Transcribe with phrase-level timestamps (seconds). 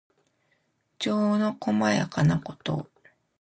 [0.97, 2.89] 情のこまやかなこと。